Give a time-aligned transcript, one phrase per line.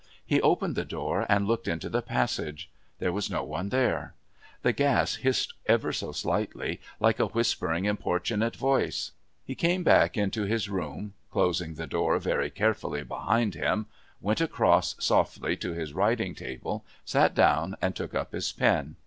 [0.25, 2.71] He opened the door and looked into the passage.
[2.97, 4.15] There was no one there.
[4.63, 9.11] The gas hissed ever so slightly, like a whispering importunate voice.
[9.45, 13.85] He came back into his room, closing the door very carefully behind him,
[14.19, 18.95] went across softly to his writing table, sat down, and took up his pen.